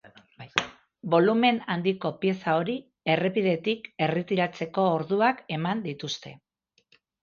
[1.13, 2.79] Bolumen handiko pieza hori
[3.17, 6.39] errepidetik erretiratzeko orduak eman dituzte.